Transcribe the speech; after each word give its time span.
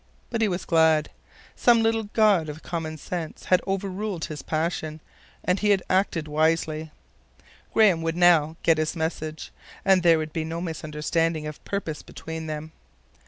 But 0.31 0.41
he 0.41 0.47
was 0.47 0.65
glad. 0.65 1.11
Some 1.55 1.83
little 1.83 2.05
god 2.13 2.49
of 2.49 2.63
common 2.63 2.97
sense 2.97 3.43
had 3.45 3.61
overruled 3.67 4.25
his 4.25 4.41
passion, 4.41 4.99
and 5.43 5.59
he 5.59 5.69
had 5.69 5.83
acted 5.91 6.27
wisely. 6.27 6.89
Graham 7.71 8.01
would 8.01 8.17
now 8.17 8.55
get 8.63 8.79
his 8.79 8.95
message, 8.95 9.51
and 9.85 10.01
there 10.01 10.17
could 10.17 10.33
be 10.33 10.43
no 10.43 10.59
misunderstanding 10.59 11.45
of 11.45 11.63
purpose 11.65 12.01
between 12.01 12.47
them. 12.47 12.71